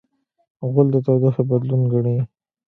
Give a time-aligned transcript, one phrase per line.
[0.71, 2.17] غول د تودوخې بدلون ګڼي.